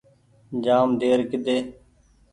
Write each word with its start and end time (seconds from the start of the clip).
جآم 0.63 0.89
دير 0.99 1.19
ڪۮي 1.31 1.57